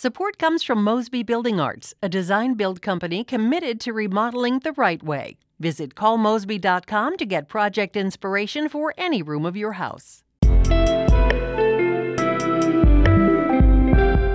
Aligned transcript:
Support 0.00 0.38
comes 0.38 0.62
from 0.62 0.84
Mosby 0.84 1.24
Building 1.24 1.58
Arts, 1.58 1.92
a 2.00 2.08
design 2.08 2.54
build 2.54 2.80
company 2.80 3.24
committed 3.24 3.80
to 3.80 3.92
remodeling 3.92 4.60
the 4.60 4.70
right 4.74 5.02
way. 5.02 5.38
Visit 5.58 5.96
callmosby.com 5.96 7.16
to 7.16 7.26
get 7.26 7.48
project 7.48 7.96
inspiration 7.96 8.68
for 8.68 8.94
any 8.96 9.22
room 9.22 9.44
of 9.44 9.56
your 9.56 9.72
house. 9.72 10.22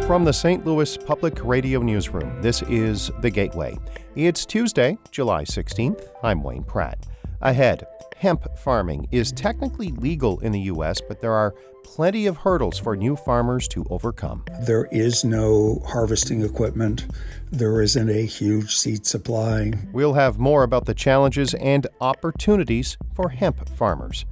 From 0.05 0.25
the 0.25 0.33
St. 0.33 0.65
Louis 0.65 0.97
Public 0.97 1.41
Radio 1.45 1.79
Newsroom, 1.81 2.41
this 2.41 2.61
is 2.63 3.09
The 3.21 3.29
Gateway. 3.29 3.79
It's 4.17 4.45
Tuesday, 4.45 4.97
July 5.11 5.45
16th. 5.45 6.09
I'm 6.23 6.43
Wayne 6.43 6.65
Pratt. 6.65 7.07
Ahead, 7.43 7.85
hemp 8.15 8.57
farming 8.57 9.09
is 9.11 9.33
technically 9.33 9.91
legal 9.91 10.39
in 10.39 10.53
the 10.53 10.61
U.S., 10.61 11.01
but 11.05 11.19
there 11.19 11.33
are 11.33 11.53
plenty 11.83 12.25
of 12.25 12.37
hurdles 12.37 12.79
for 12.79 12.95
new 12.95 13.17
farmers 13.17 13.67
to 13.67 13.85
overcome. 13.89 14.45
There 14.61 14.85
is 14.93 15.25
no 15.25 15.83
harvesting 15.85 16.41
equipment. 16.41 17.05
There 17.51 17.81
isn't 17.81 18.09
a 18.09 18.25
huge 18.25 18.77
seed 18.77 19.05
supply. 19.05 19.73
We'll 19.91 20.13
have 20.13 20.39
more 20.39 20.63
about 20.63 20.85
the 20.85 20.93
challenges 20.93 21.53
and 21.55 21.85
opportunities 21.99 22.97
for 23.13 23.27
hemp 23.27 23.67
farmers. 23.67 24.23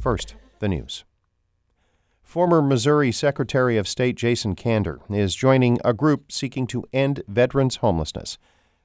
First, 0.00 0.34
the 0.60 0.68
news. 0.68 1.04
Former 2.22 2.62
Missouri 2.62 3.12
Secretary 3.12 3.76
of 3.76 3.86
State 3.86 4.16
Jason 4.16 4.56
Kander 4.56 5.00
is 5.14 5.34
joining 5.34 5.78
a 5.84 5.92
group 5.92 6.32
seeking 6.32 6.66
to 6.68 6.84
end 6.94 7.22
veterans' 7.28 7.76
homelessness. 7.76 8.38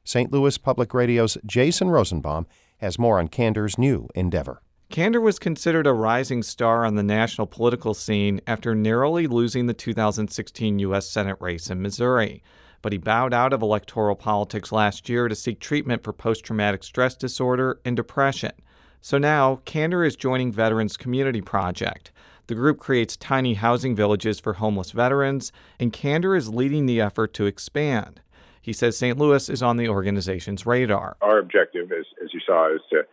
St. 0.03 0.33
Louis 0.33 0.57
Public 0.57 0.93
Radio's 0.93 1.37
Jason 1.45 1.89
Rosenbaum 1.89 2.45
has 2.79 2.99
more 2.99 3.19
on 3.19 3.27
Kander's 3.27 3.77
new 3.77 4.07
endeavor. 4.15 4.61
Kander 4.91 5.21
was 5.21 5.37
considered 5.37 5.85
a 5.85 5.93
rising 5.93 6.41
star 6.41 6.83
on 6.83 6.95
the 6.95 7.03
national 7.03 7.45
political 7.45 7.93
scene 7.93 8.41
after 8.47 8.73
narrowly 8.73 9.27
losing 9.27 9.67
the 9.67 9.73
2016 9.73 10.79
U.S. 10.79 11.07
Senate 11.07 11.37
race 11.39 11.69
in 11.69 11.81
Missouri. 11.81 12.41
But 12.81 12.93
he 12.93 12.97
bowed 12.97 13.33
out 13.33 13.53
of 13.53 13.61
electoral 13.61 14.15
politics 14.15 14.71
last 14.71 15.07
year 15.07 15.27
to 15.27 15.35
seek 15.35 15.59
treatment 15.59 16.03
for 16.03 16.11
post 16.11 16.43
traumatic 16.43 16.83
stress 16.83 17.15
disorder 17.15 17.79
and 17.85 17.95
depression. 17.95 18.53
So 18.99 19.17
now, 19.17 19.61
Kander 19.65 20.05
is 20.05 20.15
joining 20.15 20.51
Veterans 20.51 20.97
Community 20.97 21.41
Project. 21.41 22.11
The 22.47 22.55
group 22.55 22.79
creates 22.79 23.15
tiny 23.15 23.53
housing 23.53 23.95
villages 23.95 24.39
for 24.39 24.53
homeless 24.53 24.89
veterans, 24.89 25.51
and 25.79 25.93
Kander 25.93 26.35
is 26.35 26.49
leading 26.49 26.87
the 26.87 26.99
effort 26.99 27.31
to 27.35 27.45
expand. 27.45 28.21
He 28.61 28.73
says 28.73 28.97
St. 28.97 29.17
Louis 29.17 29.49
is 29.49 29.61
on 29.61 29.77
the 29.77 29.87
organization's 29.87 30.65
radar. 30.65 31.15
Our 31.21 31.37
objective, 31.37 31.91
is, 31.91 32.05
as 32.23 32.33
you 32.33 32.38
saw, 32.49 32.73
is 32.73 32.81
to 32.89 33.03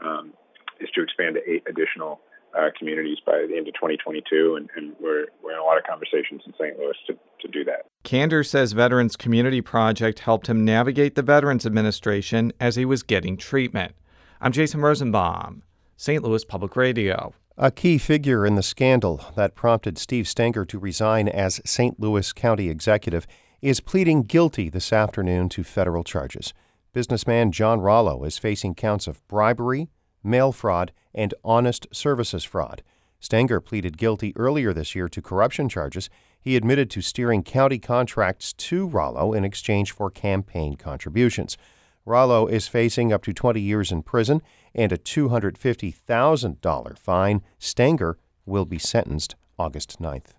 um, 0.00 0.32
is 0.80 0.88
to 0.94 1.02
expand 1.02 1.36
to 1.36 1.50
eight 1.50 1.62
additional 1.68 2.20
uh, 2.56 2.70
communities 2.78 3.18
by 3.24 3.44
the 3.48 3.56
end 3.56 3.68
of 3.68 3.74
2022, 3.74 4.56
and, 4.56 4.70
and, 4.76 4.94
we're, 5.00 5.26
we're 5.42 5.52
in 5.52 5.58
a 5.58 5.64
lot 5.64 5.76
of 5.76 5.84
conversations 5.84 6.42
in 6.46 6.52
St. 6.58 6.78
Louis 6.78 6.96
to, 7.06 7.14
to 7.40 7.48
do 7.48 7.64
that. 7.64 7.86
Kander 8.04 8.46
says 8.46 8.72
Veterans 8.72 9.16
Community 9.16 9.60
Project 9.60 10.20
helped 10.20 10.46
him 10.48 10.64
navigate 10.64 11.14
the 11.14 11.22
Veterans 11.22 11.66
Administration 11.66 12.52
as 12.60 12.76
he 12.76 12.84
was 12.84 13.02
getting 13.02 13.36
treatment. 13.36 13.94
I'm 14.40 14.52
Jason 14.52 14.80
Rosenbaum, 14.80 15.62
St. 15.96 16.22
Louis 16.22 16.44
Public 16.44 16.76
Radio. 16.76 17.34
A 17.58 17.70
key 17.70 17.98
figure 17.98 18.44
in 18.46 18.54
the 18.54 18.62
scandal 18.62 19.32
that 19.34 19.54
prompted 19.54 19.96
Steve 19.98 20.28
Stenger 20.28 20.64
to 20.66 20.78
resign 20.78 21.26
as 21.28 21.60
St. 21.64 21.98
Louis 21.98 22.32
County 22.32 22.68
Executive 22.68 23.26
is 23.62 23.80
pleading 23.80 24.22
guilty 24.22 24.68
this 24.68 24.92
afternoon 24.92 25.48
to 25.48 25.64
federal 25.64 26.04
charges. 26.04 26.52
Businessman 26.96 27.52
John 27.52 27.82
Rollo 27.82 28.24
is 28.24 28.38
facing 28.38 28.74
counts 28.74 29.06
of 29.06 29.20
bribery, 29.28 29.90
mail 30.24 30.50
fraud, 30.50 30.92
and 31.14 31.34
honest 31.44 31.86
services 31.92 32.42
fraud. 32.42 32.82
Stenger 33.20 33.60
pleaded 33.60 33.98
guilty 33.98 34.32
earlier 34.34 34.72
this 34.72 34.94
year 34.94 35.06
to 35.10 35.20
corruption 35.20 35.68
charges. 35.68 36.08
He 36.40 36.56
admitted 36.56 36.88
to 36.92 37.02
steering 37.02 37.42
county 37.42 37.78
contracts 37.78 38.54
to 38.54 38.88
Rollo 38.88 39.34
in 39.34 39.44
exchange 39.44 39.92
for 39.92 40.10
campaign 40.10 40.76
contributions. 40.76 41.58
Rollo 42.06 42.46
is 42.46 42.66
facing 42.66 43.12
up 43.12 43.22
to 43.24 43.34
20 43.34 43.60
years 43.60 43.92
in 43.92 44.02
prison 44.02 44.40
and 44.74 44.90
a 44.90 44.96
$250,000 44.96 46.98
fine. 46.98 47.42
Stenger 47.58 48.16
will 48.46 48.64
be 48.64 48.78
sentenced 48.78 49.34
August 49.58 50.00
9th. 50.00 50.32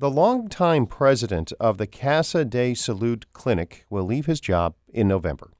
The 0.00 0.10
longtime 0.10 0.86
president 0.86 1.52
of 1.58 1.76
the 1.76 1.86
Casa 1.88 2.44
de 2.44 2.72
Salud 2.72 3.24
Clinic 3.32 3.84
will 3.90 4.04
leave 4.04 4.26
his 4.26 4.38
job 4.38 4.76
in 4.88 5.08
November. 5.08 5.50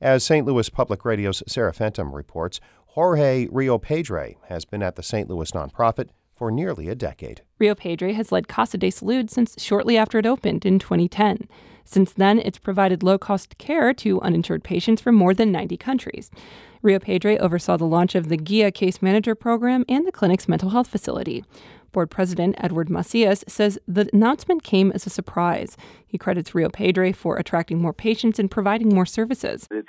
As 0.00 0.24
St. 0.24 0.46
Louis 0.46 0.70
Public 0.70 1.04
Radio's 1.04 1.42
Sarah 1.46 1.74
Fentem 1.74 2.10
reports, 2.10 2.58
Jorge 2.86 3.48
Riopedre 3.48 4.36
has 4.48 4.64
been 4.64 4.82
at 4.82 4.96
the 4.96 5.02
St. 5.02 5.28
Louis 5.28 5.50
nonprofit 5.50 6.08
for 6.34 6.50
nearly 6.50 6.88
a 6.88 6.94
decade. 6.94 7.42
Riopedre 7.60 8.14
has 8.14 8.32
led 8.32 8.48
Casa 8.48 8.78
de 8.78 8.90
Salud 8.90 9.28
since 9.28 9.62
shortly 9.62 9.98
after 9.98 10.18
it 10.18 10.24
opened 10.24 10.64
in 10.64 10.78
2010. 10.78 11.46
Since 11.84 12.14
then, 12.14 12.38
it's 12.38 12.58
provided 12.58 13.02
low 13.02 13.18
cost 13.18 13.58
care 13.58 13.92
to 13.92 14.22
uninsured 14.22 14.64
patients 14.64 15.02
from 15.02 15.16
more 15.16 15.34
than 15.34 15.52
90 15.52 15.76
countries. 15.76 16.30
Riopedre 16.82 17.38
oversaw 17.38 17.76
the 17.76 17.84
launch 17.84 18.14
of 18.14 18.30
the 18.30 18.38
GUIA 18.38 18.72
Case 18.72 19.02
Manager 19.02 19.34
program 19.34 19.84
and 19.86 20.06
the 20.06 20.12
clinic's 20.12 20.48
mental 20.48 20.70
health 20.70 20.88
facility. 20.88 21.44
Board 21.92 22.10
President 22.10 22.56
Edward 22.58 22.88
Macias 22.88 23.44
says 23.46 23.78
the 23.86 24.08
announcement 24.12 24.62
came 24.62 24.90
as 24.92 25.06
a 25.06 25.10
surprise. 25.10 25.76
He 26.06 26.18
credits 26.18 26.50
Riopedre 26.50 27.14
for 27.14 27.36
attracting 27.36 27.80
more 27.80 27.92
patients 27.92 28.38
and 28.38 28.50
providing 28.50 28.94
more 28.94 29.06
services. 29.06 29.68
It's 29.70 29.88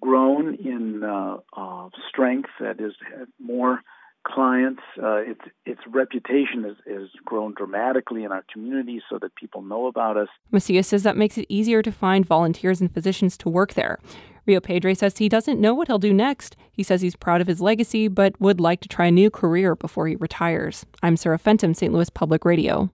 grown 0.00 0.54
in 0.54 1.02
uh, 1.02 1.38
uh, 1.56 1.88
strength, 2.08 2.50
that 2.60 2.80
is, 2.80 2.92
more 3.40 3.80
clients. 4.26 4.82
Uh, 5.02 5.16
its 5.16 5.40
its 5.66 5.80
reputation 5.90 6.64
has, 6.64 6.76
has 6.86 7.08
grown 7.24 7.54
dramatically 7.54 8.24
in 8.24 8.32
our 8.32 8.44
community 8.52 9.02
so 9.10 9.18
that 9.20 9.34
people 9.36 9.62
know 9.62 9.86
about 9.86 10.16
us. 10.16 10.28
Macias 10.50 10.88
says 10.88 11.02
that 11.02 11.16
makes 11.16 11.36
it 11.38 11.46
easier 11.48 11.82
to 11.82 11.92
find 11.92 12.26
volunteers 12.26 12.80
and 12.80 12.92
physicians 12.92 13.36
to 13.38 13.48
work 13.48 13.74
there. 13.74 13.98
Riopedre 14.46 14.96
says 14.96 15.18
he 15.18 15.28
doesn't 15.28 15.60
know 15.60 15.74
what 15.74 15.88
he'll 15.88 15.98
do 15.98 16.12
next. 16.12 16.56
He 16.70 16.82
says 16.82 17.00
he's 17.00 17.16
proud 17.16 17.40
of 17.40 17.46
his 17.46 17.60
legacy, 17.60 18.08
but 18.08 18.38
would 18.40 18.60
like 18.60 18.80
to 18.80 18.88
try 18.88 19.06
a 19.06 19.10
new 19.10 19.30
career 19.30 19.74
before 19.74 20.06
he 20.06 20.16
retires. 20.16 20.84
I'm 21.02 21.16
Sarah 21.16 21.38
Fentem, 21.38 21.74
St. 21.74 21.92
Louis 21.92 22.10
Public 22.10 22.44
Radio. 22.44 22.90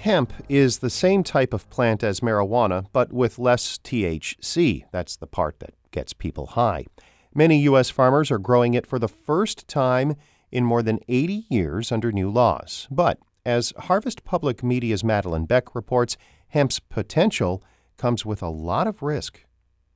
Hemp 0.00 0.32
is 0.48 0.78
the 0.78 0.90
same 0.90 1.22
type 1.22 1.52
of 1.52 1.68
plant 1.68 2.02
as 2.02 2.20
marijuana, 2.20 2.86
but 2.92 3.12
with 3.12 3.38
less 3.38 3.78
THC. 3.78 4.84
That's 4.92 5.16
the 5.16 5.26
part 5.26 5.60
that 5.60 5.74
gets 5.90 6.14
people 6.14 6.46
high. 6.46 6.86
Many 7.34 7.60
U.S. 7.60 7.90
farmers 7.90 8.30
are 8.30 8.38
growing 8.38 8.74
it 8.74 8.86
for 8.86 8.98
the 8.98 9.08
first 9.08 9.68
time 9.68 10.16
in 10.50 10.64
more 10.64 10.82
than 10.82 11.00
80 11.06 11.44
years 11.48 11.92
under 11.92 12.10
new 12.12 12.30
laws. 12.30 12.88
But 12.90 13.18
as 13.50 13.72
Harvest 13.76 14.22
Public 14.22 14.62
Media's 14.62 15.02
Madelyn 15.02 15.48
Beck 15.48 15.74
reports, 15.74 16.16
hemp's 16.48 16.78
potential 16.78 17.62
comes 17.96 18.24
with 18.24 18.42
a 18.42 18.48
lot 18.48 18.86
of 18.86 19.02
risk. 19.02 19.44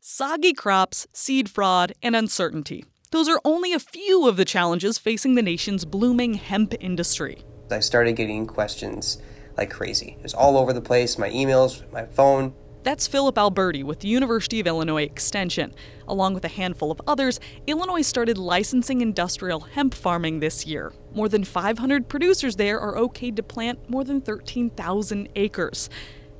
Soggy 0.00 0.52
crops, 0.52 1.06
seed 1.12 1.48
fraud, 1.48 1.92
and 2.02 2.16
uncertainty. 2.16 2.84
Those 3.12 3.28
are 3.28 3.40
only 3.44 3.72
a 3.72 3.78
few 3.78 4.26
of 4.26 4.36
the 4.36 4.44
challenges 4.44 4.98
facing 4.98 5.36
the 5.36 5.42
nation's 5.42 5.84
blooming 5.84 6.34
hemp 6.34 6.74
industry. 6.80 7.44
I 7.70 7.78
started 7.78 8.16
getting 8.16 8.46
questions 8.46 9.18
like 9.56 9.70
crazy. 9.70 10.16
It 10.18 10.22
was 10.24 10.34
all 10.34 10.58
over 10.58 10.72
the 10.72 10.80
place 10.80 11.16
my 11.16 11.30
emails, 11.30 11.90
my 11.92 12.06
phone. 12.06 12.54
That's 12.84 13.06
Philip 13.06 13.38
Alberti 13.38 13.82
with 13.82 14.00
the 14.00 14.08
University 14.08 14.60
of 14.60 14.66
Illinois 14.66 15.04
Extension. 15.04 15.74
Along 16.06 16.34
with 16.34 16.44
a 16.44 16.48
handful 16.48 16.90
of 16.90 17.00
others, 17.06 17.40
Illinois 17.66 18.02
started 18.02 18.36
licensing 18.36 19.00
industrial 19.00 19.60
hemp 19.60 19.94
farming 19.94 20.40
this 20.40 20.66
year. 20.66 20.92
More 21.14 21.30
than 21.30 21.44
500 21.44 22.10
producers 22.10 22.56
there 22.56 22.78
are 22.78 22.94
okayed 22.96 23.36
to 23.36 23.42
plant 23.42 23.88
more 23.88 24.04
than 24.04 24.20
13,000 24.20 25.30
acres. 25.34 25.88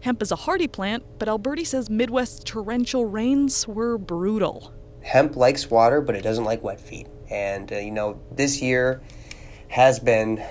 Hemp 0.01 0.21
is 0.21 0.31
a 0.31 0.37
hardy 0.37 0.69
plant, 0.69 1.03
but 1.19 1.29
Alberti 1.29 1.65
says 1.65 1.89
Midwest's 1.89 2.45
torrential 2.45 3.07
rains 3.07 3.67
were 3.67 3.97
brutal. 3.97 4.71
Hemp 5.01 5.37
likes 5.37 5.71
water, 5.71 6.03
but 6.03 6.15
it 6.15 6.21
doesn't 6.21 6.45
like 6.45 6.63
wet 6.63 6.79
feet. 6.79 7.07
And, 7.31 7.73
uh, 7.73 7.77
you 7.77 7.91
know, 7.91 8.21
this 8.31 8.61
year 8.61 9.01
has 9.69 9.99
been 9.99 10.45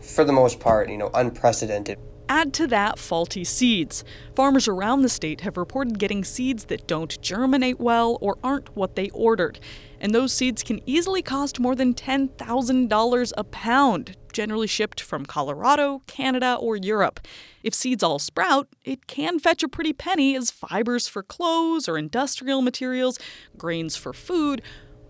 for 0.00 0.22
the 0.22 0.32
most 0.32 0.60
part, 0.60 0.88
you 0.88 0.96
know, 0.96 1.10
unprecedented. 1.12 1.98
Add 2.28 2.54
to 2.54 2.66
that 2.68 2.98
faulty 2.98 3.44
seeds. 3.44 4.02
Farmers 4.34 4.66
around 4.66 5.02
the 5.02 5.08
state 5.10 5.42
have 5.42 5.58
reported 5.58 5.98
getting 5.98 6.24
seeds 6.24 6.64
that 6.66 6.86
don't 6.86 7.20
germinate 7.20 7.78
well 7.78 8.16
or 8.20 8.38
aren't 8.42 8.74
what 8.74 8.96
they 8.96 9.10
ordered. 9.10 9.60
And 10.00 10.14
those 10.14 10.32
seeds 10.32 10.62
can 10.62 10.80
easily 10.88 11.20
cost 11.20 11.60
more 11.60 11.74
than 11.74 11.92
$10,000 11.92 13.32
a 13.36 13.44
pound, 13.44 14.16
generally 14.32 14.66
shipped 14.66 15.00
from 15.00 15.26
Colorado, 15.26 16.02
Canada, 16.06 16.56
or 16.58 16.76
Europe. 16.76 17.20
If 17.62 17.74
seeds 17.74 18.02
all 18.02 18.18
sprout, 18.18 18.68
it 18.84 19.06
can 19.06 19.38
fetch 19.38 19.62
a 19.62 19.68
pretty 19.68 19.92
penny 19.92 20.34
as 20.34 20.50
fibers 20.50 21.06
for 21.06 21.22
clothes 21.22 21.88
or 21.88 21.98
industrial 21.98 22.62
materials, 22.62 23.18
grains 23.58 23.96
for 23.96 24.14
food, 24.14 24.62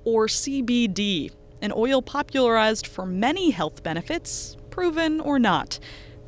or 0.05 0.26
CBD, 0.26 1.32
an 1.62 1.72
oil 1.75 2.02
popularized 2.02 2.87
for 2.87 3.06
many 3.06 3.50
health 3.50 3.82
benefits, 3.82 4.56
proven 4.70 5.20
or 5.20 5.38
not. 5.38 5.78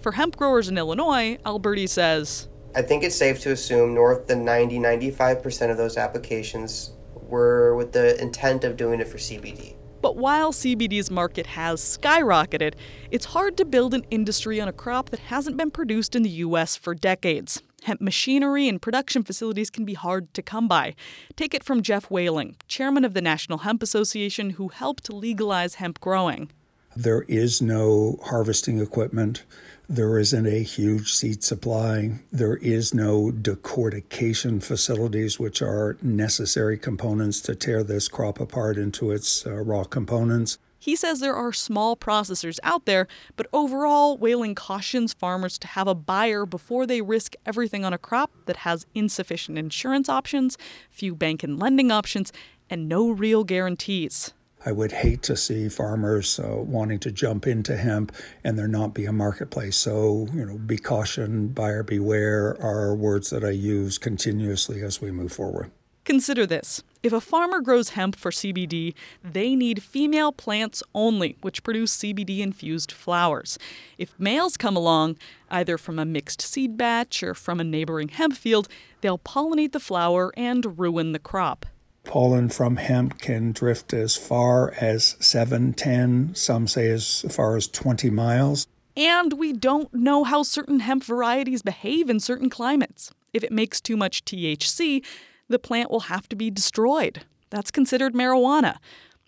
For 0.06 0.12
hemp 0.12 0.36
growers 0.36 0.68
in 0.68 0.78
Illinois, 0.78 1.36
Alberti 1.44 1.88
says 1.88 2.48
I 2.76 2.82
think 2.82 3.02
it's 3.02 3.16
safe 3.16 3.40
to 3.40 3.50
assume 3.50 3.92
north 3.92 4.28
than 4.28 4.44
90 4.44 4.78
95% 4.78 5.72
of 5.72 5.76
those 5.76 5.96
applications 5.96 6.92
were 7.22 7.74
with 7.74 7.90
the 7.90 8.16
intent 8.22 8.62
of 8.62 8.76
doing 8.76 9.00
it 9.00 9.08
for 9.08 9.18
CBD. 9.18 9.74
But 10.00 10.16
while 10.16 10.52
CBD's 10.52 11.10
market 11.10 11.46
has 11.46 11.80
skyrocketed, 11.80 12.74
it's 13.10 13.24
hard 13.24 13.56
to 13.56 13.64
build 13.64 13.94
an 13.94 14.04
industry 14.12 14.60
on 14.60 14.68
a 14.68 14.72
crop 14.72 15.10
that 15.10 15.18
hasn't 15.18 15.56
been 15.56 15.72
produced 15.72 16.14
in 16.14 16.22
the 16.22 16.30
U.S. 16.46 16.76
for 16.76 16.94
decades. 16.94 17.60
Hemp 17.82 18.00
machinery 18.00 18.68
and 18.68 18.80
production 18.80 19.24
facilities 19.24 19.70
can 19.70 19.84
be 19.84 19.94
hard 19.94 20.32
to 20.34 20.40
come 20.40 20.68
by. 20.68 20.94
Take 21.34 21.52
it 21.52 21.64
from 21.64 21.82
Geoff 21.82 22.12
Whaling, 22.12 22.54
chairman 22.68 23.04
of 23.04 23.14
the 23.14 23.20
National 23.20 23.58
Hemp 23.58 23.82
Association, 23.82 24.50
who 24.50 24.68
helped 24.68 25.12
legalize 25.12 25.74
hemp 25.74 25.98
growing. 25.98 26.52
There 26.96 27.22
is 27.28 27.60
no 27.60 28.18
harvesting 28.24 28.80
equipment. 28.80 29.44
There 29.86 30.18
isn't 30.18 30.46
a 30.46 30.62
huge 30.62 31.12
seed 31.12 31.44
supply. 31.44 32.20
There 32.32 32.56
is 32.56 32.94
no 32.94 33.30
decortication 33.30 34.62
facilities, 34.62 35.38
which 35.38 35.60
are 35.60 35.98
necessary 36.00 36.78
components 36.78 37.42
to 37.42 37.54
tear 37.54 37.84
this 37.84 38.08
crop 38.08 38.40
apart 38.40 38.78
into 38.78 39.10
its 39.10 39.46
uh, 39.46 39.56
raw 39.56 39.84
components. 39.84 40.56
He 40.78 40.96
says 40.96 41.20
there 41.20 41.36
are 41.36 41.52
small 41.52 41.96
processors 41.96 42.58
out 42.62 42.86
there, 42.86 43.08
but 43.36 43.46
overall, 43.52 44.16
Whaling 44.16 44.54
cautions 44.54 45.12
farmers 45.12 45.58
to 45.58 45.66
have 45.66 45.86
a 45.86 45.94
buyer 45.94 46.46
before 46.46 46.86
they 46.86 47.02
risk 47.02 47.34
everything 47.44 47.84
on 47.84 47.92
a 47.92 47.98
crop 47.98 48.30
that 48.46 48.58
has 48.58 48.86
insufficient 48.94 49.58
insurance 49.58 50.08
options, 50.08 50.56
few 50.90 51.14
bank 51.14 51.42
and 51.42 51.58
lending 51.58 51.90
options, 51.90 52.32
and 52.70 52.88
no 52.88 53.10
real 53.10 53.44
guarantees. 53.44 54.32
I 54.66 54.72
would 54.72 54.90
hate 54.90 55.22
to 55.22 55.36
see 55.36 55.68
farmers 55.68 56.40
uh, 56.40 56.56
wanting 56.56 56.98
to 56.98 57.12
jump 57.12 57.46
into 57.46 57.76
hemp 57.76 58.10
and 58.42 58.58
there 58.58 58.66
not 58.66 58.94
be 58.94 59.04
a 59.04 59.12
marketplace. 59.12 59.76
So, 59.76 60.26
you 60.34 60.44
know, 60.44 60.58
be 60.58 60.76
caution, 60.76 61.48
buyer 61.48 61.84
beware 61.84 62.60
are 62.60 62.92
words 62.92 63.30
that 63.30 63.44
I 63.44 63.50
use 63.50 63.96
continuously 63.96 64.82
as 64.82 65.00
we 65.00 65.12
move 65.12 65.30
forward. 65.30 65.70
Consider 66.04 66.46
this. 66.46 66.82
If 67.04 67.12
a 67.12 67.20
farmer 67.20 67.60
grows 67.60 67.90
hemp 67.90 68.16
for 68.16 68.32
CBD, 68.32 68.94
they 69.22 69.54
need 69.54 69.84
female 69.84 70.32
plants 70.32 70.82
only, 70.94 71.36
which 71.42 71.62
produce 71.62 71.96
CBD 71.96 72.40
infused 72.40 72.90
flowers. 72.90 73.60
If 73.98 74.18
males 74.18 74.56
come 74.56 74.76
along, 74.76 75.16
either 75.48 75.78
from 75.78 76.00
a 76.00 76.04
mixed 76.04 76.42
seed 76.42 76.76
batch 76.76 77.22
or 77.22 77.34
from 77.34 77.60
a 77.60 77.64
neighboring 77.64 78.08
hemp 78.08 78.36
field, 78.36 78.66
they'll 79.00 79.18
pollinate 79.18 79.70
the 79.70 79.80
flower 79.80 80.32
and 80.36 80.76
ruin 80.76 81.12
the 81.12 81.20
crop. 81.20 81.66
Pollen 82.06 82.48
from 82.48 82.76
hemp 82.76 83.20
can 83.20 83.52
drift 83.52 83.92
as 83.92 84.16
far 84.16 84.72
as 84.80 85.16
7, 85.20 85.74
10, 85.74 86.34
some 86.34 86.66
say 86.66 86.88
as 86.90 87.26
far 87.28 87.56
as 87.56 87.68
20 87.68 88.10
miles. 88.10 88.66
And 88.96 89.34
we 89.34 89.52
don't 89.52 89.92
know 89.92 90.24
how 90.24 90.42
certain 90.42 90.80
hemp 90.80 91.04
varieties 91.04 91.62
behave 91.62 92.08
in 92.08 92.20
certain 92.20 92.48
climates. 92.48 93.12
If 93.34 93.44
it 93.44 93.52
makes 93.52 93.80
too 93.80 93.96
much 93.96 94.24
THC, 94.24 95.04
the 95.48 95.58
plant 95.58 95.90
will 95.90 96.00
have 96.00 96.28
to 96.30 96.36
be 96.36 96.50
destroyed. 96.50 97.24
That's 97.50 97.70
considered 97.70 98.14
marijuana. 98.14 98.76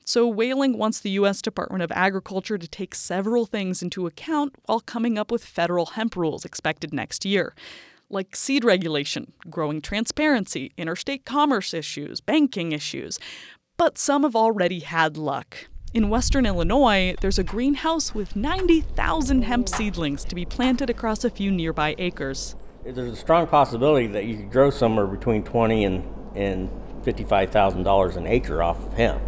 So, 0.04 0.26
Whaling 0.26 0.78
wants 0.78 1.00
the 1.00 1.10
U.S. 1.10 1.42
Department 1.42 1.82
of 1.82 1.92
Agriculture 1.92 2.56
to 2.56 2.66
take 2.66 2.94
several 2.94 3.44
things 3.44 3.82
into 3.82 4.06
account 4.06 4.54
while 4.64 4.80
coming 4.80 5.18
up 5.18 5.30
with 5.30 5.44
federal 5.44 5.84
hemp 5.84 6.16
rules 6.16 6.46
expected 6.46 6.94
next 6.94 7.26
year, 7.26 7.54
like 8.10 8.34
seed 8.36 8.64
regulation, 8.64 9.32
growing 9.50 9.80
transparency, 9.80 10.72
interstate 10.76 11.24
commerce 11.24 11.74
issues, 11.74 12.20
banking 12.20 12.72
issues. 12.72 13.18
But 13.76 13.98
some 13.98 14.22
have 14.22 14.36
already 14.36 14.80
had 14.80 15.16
luck. 15.16 15.68
In 15.94 16.10
western 16.10 16.46
Illinois, 16.46 17.14
there's 17.20 17.38
a 17.38 17.44
greenhouse 17.44 18.14
with 18.14 18.36
90,000 18.36 19.42
hemp 19.42 19.68
seedlings 19.68 20.24
to 20.24 20.34
be 20.34 20.44
planted 20.44 20.90
across 20.90 21.24
a 21.24 21.30
few 21.30 21.50
nearby 21.50 21.94
acres 21.98 22.54
there's 22.94 23.12
a 23.12 23.16
strong 23.16 23.46
possibility 23.46 24.06
that 24.06 24.24
you 24.24 24.36
could 24.36 24.50
grow 24.50 24.70
somewhere 24.70 25.06
between 25.06 25.42
twenty 25.42 25.84
and 25.84 26.04
and 26.34 26.70
fifty-five 27.04 27.50
thousand 27.50 27.82
dollars 27.82 28.16
an 28.16 28.26
acre 28.26 28.62
off 28.62 28.84
of 28.86 28.92
hemp. 28.94 29.22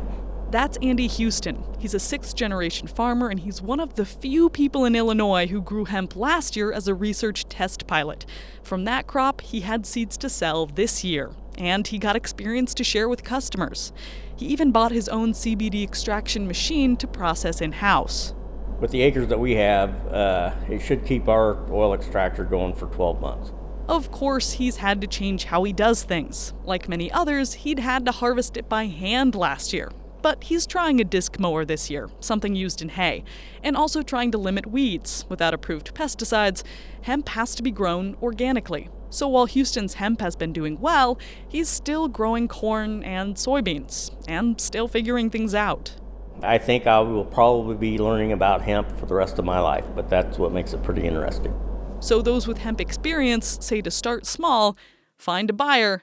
That's 0.50 0.76
Andy 0.82 1.06
Houston. 1.06 1.62
He's 1.78 1.94
a 1.94 2.00
sixth 2.00 2.34
generation 2.34 2.88
farmer, 2.88 3.28
and 3.28 3.38
he's 3.38 3.62
one 3.62 3.78
of 3.78 3.94
the 3.94 4.04
few 4.04 4.50
people 4.50 4.84
in 4.84 4.96
Illinois 4.96 5.46
who 5.46 5.60
grew 5.60 5.84
hemp 5.84 6.16
last 6.16 6.56
year 6.56 6.72
as 6.72 6.88
a 6.88 6.94
research 6.94 7.48
test 7.48 7.86
pilot. 7.86 8.26
From 8.62 8.84
that 8.84 9.06
crop, 9.06 9.40
he 9.42 9.60
had 9.60 9.86
seeds 9.86 10.16
to 10.18 10.28
sell 10.28 10.66
this 10.66 11.04
year, 11.04 11.30
and 11.56 11.86
he 11.86 11.98
got 11.98 12.16
experience 12.16 12.74
to 12.74 12.84
share 12.84 13.08
with 13.08 13.22
customers. 13.22 13.92
He 14.34 14.46
even 14.46 14.72
bought 14.72 14.90
his 14.90 15.08
own 15.08 15.32
CBD 15.32 15.84
extraction 15.84 16.48
machine 16.48 16.96
to 16.96 17.06
process 17.06 17.60
in 17.60 17.72
house 17.72 18.34
with 18.80 18.90
the 18.90 19.02
acres 19.02 19.28
that 19.28 19.38
we 19.38 19.54
have, 19.56 19.90
uh, 20.08 20.52
it 20.68 20.80
should 20.80 21.04
keep 21.04 21.28
our 21.28 21.70
oil 21.70 21.94
extractor 21.94 22.44
going 22.44 22.74
for 22.74 22.86
12 22.86 23.20
months. 23.20 23.52
Of 23.88 24.10
course, 24.10 24.52
he's 24.52 24.76
had 24.76 25.00
to 25.00 25.06
change 25.06 25.44
how 25.44 25.64
he 25.64 25.72
does 25.72 26.02
things. 26.02 26.54
Like 26.64 26.88
many 26.88 27.10
others, 27.12 27.54
he'd 27.54 27.78
had 27.78 28.06
to 28.06 28.12
harvest 28.12 28.56
it 28.56 28.68
by 28.68 28.86
hand 28.86 29.34
last 29.34 29.72
year. 29.72 29.90
But 30.22 30.44
he's 30.44 30.66
trying 30.66 31.00
a 31.00 31.04
disc 31.04 31.38
mower 31.38 31.64
this 31.64 31.90
year, 31.90 32.08
something 32.20 32.54
used 32.54 32.82
in 32.82 32.90
hay, 32.90 33.24
and 33.62 33.76
also 33.76 34.02
trying 34.02 34.30
to 34.32 34.38
limit 34.38 34.66
weeds. 34.66 35.24
Without 35.28 35.54
approved 35.54 35.94
pesticides, 35.94 36.62
hemp 37.02 37.30
has 37.30 37.54
to 37.54 37.62
be 37.62 37.70
grown 37.70 38.16
organically. 38.22 38.88
So 39.08 39.26
while 39.28 39.46
Houston's 39.46 39.94
hemp 39.94 40.20
has 40.20 40.36
been 40.36 40.52
doing 40.52 40.78
well, 40.80 41.18
he's 41.48 41.68
still 41.68 42.06
growing 42.06 42.46
corn 42.46 43.02
and 43.02 43.34
soybeans, 43.34 44.10
and 44.28 44.60
still 44.60 44.86
figuring 44.86 45.30
things 45.30 45.54
out. 45.54 45.96
I 46.42 46.58
think 46.58 46.86
I 46.86 47.00
will 47.00 47.24
probably 47.24 47.76
be 47.76 47.98
learning 47.98 48.32
about 48.32 48.62
hemp 48.62 48.98
for 48.98 49.06
the 49.06 49.14
rest 49.14 49.38
of 49.38 49.44
my 49.44 49.58
life, 49.58 49.84
but 49.94 50.08
that's 50.08 50.38
what 50.38 50.52
makes 50.52 50.72
it 50.72 50.82
pretty 50.82 51.06
interesting. 51.06 51.54
So, 52.00 52.22
those 52.22 52.46
with 52.46 52.58
hemp 52.58 52.80
experience 52.80 53.58
say 53.60 53.82
to 53.82 53.90
start 53.90 54.24
small, 54.24 54.76
find 55.18 55.50
a 55.50 55.52
buyer, 55.52 56.02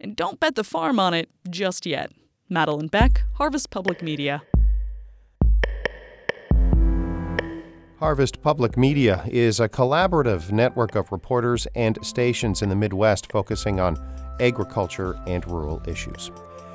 and 0.00 0.16
don't 0.16 0.40
bet 0.40 0.56
the 0.56 0.64
farm 0.64 0.98
on 0.98 1.14
it 1.14 1.28
just 1.48 1.86
yet. 1.86 2.10
Madelyn 2.50 2.88
Beck, 2.88 3.24
Harvest 3.34 3.70
Public 3.70 4.02
Media. 4.02 4.42
Harvest 7.98 8.40
Public 8.40 8.76
Media 8.76 9.24
is 9.26 9.58
a 9.58 9.68
collaborative 9.68 10.52
network 10.52 10.94
of 10.94 11.10
reporters 11.10 11.66
and 11.74 11.98
stations 12.02 12.62
in 12.62 12.68
the 12.68 12.76
Midwest 12.76 13.32
focusing 13.32 13.80
on 13.80 13.96
agriculture 14.38 15.18
and 15.26 15.44
rural 15.50 15.82
issues. 15.88 16.30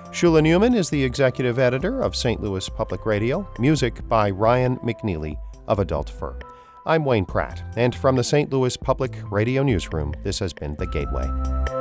Shula 0.08 0.42
Neuman 0.42 0.76
is 0.76 0.90
the 0.90 1.04
executive 1.04 1.58
editor 1.58 2.02
of 2.02 2.18
St. 2.18 2.42
Louis 2.42 2.68
Public 2.68 3.06
Radio, 3.06 3.48
music 3.58 4.06
by 4.10 4.30
Ryan 4.30 4.76
McNeely 4.80 5.38
of 5.70 5.80
Adult 5.80 6.10
Fur. 6.10 6.38
I'm 6.86 7.06
Wayne 7.06 7.26
Pratt, 7.26 7.64
and 7.78 7.96
from 7.96 8.18
the 8.18 8.24
St. 8.26 8.50
Louis 8.50 8.76
Public 8.76 9.16
Radio 9.32 9.64
Newsroom, 9.64 10.16
this 10.24 10.40
has 10.40 10.52
been 10.52 10.76
The 10.76 10.88
Gateway. 10.88 11.81